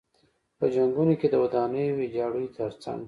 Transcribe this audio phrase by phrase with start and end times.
[0.57, 2.99] په جنګونو کې د ودانیو ویجاړیو تر څنګ.